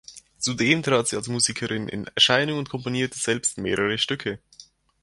[0.39, 4.39] Zudem trat sie als Musikerin in Erscheinung und komponierte selbst mehrere Stücke.